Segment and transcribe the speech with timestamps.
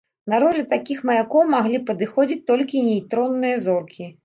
[0.31, 4.13] На ролю такіх маякоў маглі падыходзіць толькі нейтронныя зоркі.